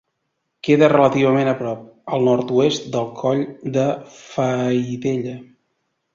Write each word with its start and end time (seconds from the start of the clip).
Queda 0.67 0.87
relativament 0.93 1.49
a 1.51 1.53
prop, 1.59 1.83
al 2.17 2.25
nord-oest, 2.29 2.89
del 2.97 3.07
Coll 3.21 3.45
de 3.77 3.85
Faidella. 4.17 5.37